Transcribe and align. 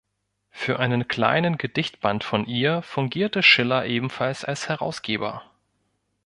Für 0.49 0.79
einen 0.79 1.07
kleinen 1.07 1.59
Gedichtband 1.59 2.23
von 2.23 2.47
ihr 2.47 2.81
fungierte 2.81 3.43
Schiller 3.43 3.85
ebenfalls 3.85 4.43
als 4.43 4.67
Herausgeber. 4.67 5.43